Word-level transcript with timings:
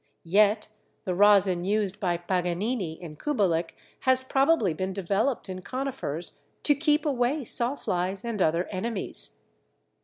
Yet 0.25 0.69
the 1.05 1.13
rosin 1.13 1.63
used 1.63 1.99
by 1.99 2.17
Paganini 2.17 2.99
and 3.03 3.19
Kubelik 3.19 3.75
has 3.99 4.23
probably 4.23 4.73
been 4.73 4.93
developed 4.93 5.47
in 5.47 5.61
Conifers 5.61 6.39
to 6.63 6.73
keep 6.73 7.05
away 7.05 7.43
sawflies 7.43 8.25
and 8.25 8.41
other 8.41 8.63
enemies. 8.71 9.41